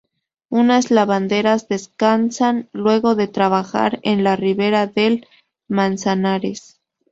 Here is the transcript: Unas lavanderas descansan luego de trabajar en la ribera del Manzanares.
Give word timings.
Unas 0.49 0.89
lavanderas 0.89 1.67
descansan 1.67 2.67
luego 2.73 3.13
de 3.13 3.27
trabajar 3.27 3.99
en 4.01 4.23
la 4.23 4.35
ribera 4.35 4.87
del 4.87 5.27
Manzanares. 5.67 6.81